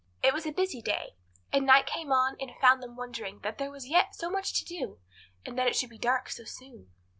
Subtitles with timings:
[0.23, 1.15] It was a busy day,
[1.53, 4.65] and night came on and found them wondering that there was yet so much to
[4.65, 4.97] do,
[5.45, 6.89] and that it should be dark so soon.